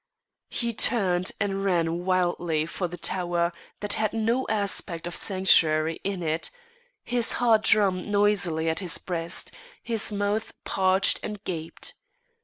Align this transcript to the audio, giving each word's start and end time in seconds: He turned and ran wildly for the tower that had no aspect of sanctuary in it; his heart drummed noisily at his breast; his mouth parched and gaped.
He 0.49 0.73
turned 0.73 1.31
and 1.39 1.63
ran 1.63 2.05
wildly 2.05 2.65
for 2.65 2.87
the 2.87 2.97
tower 2.97 3.53
that 3.81 3.93
had 3.93 4.13
no 4.13 4.47
aspect 4.49 5.05
of 5.05 5.15
sanctuary 5.15 5.99
in 6.03 6.23
it; 6.23 6.49
his 7.03 7.33
heart 7.33 7.61
drummed 7.61 8.07
noisily 8.07 8.67
at 8.67 8.79
his 8.79 8.97
breast; 8.97 9.51
his 9.83 10.11
mouth 10.11 10.53
parched 10.63 11.19
and 11.21 11.43
gaped. 11.43 11.93